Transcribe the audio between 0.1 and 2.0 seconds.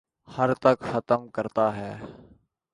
خر تک ختم کرتا ہے